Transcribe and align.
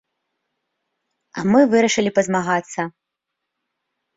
А 1.41 1.45
мы 1.51 1.61
вырашылі 1.73 2.11
пазмагацца. 2.17 2.81